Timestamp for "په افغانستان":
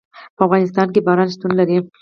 0.35-0.87